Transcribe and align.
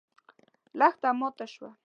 لښته 0.79 1.09
ماته 1.19 1.45
شوه. 1.53 1.69